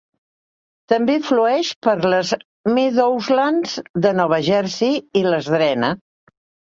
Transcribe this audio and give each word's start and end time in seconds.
També 0.93 1.17
flueix 1.25 1.67
per 1.87 1.93
les 2.13 2.33
Meadowlands 2.77 3.75
de 4.07 4.15
Nova 4.23 4.41
Jersey 4.49 4.99
i 5.23 5.25
les 5.29 5.51
drena. 5.59 5.93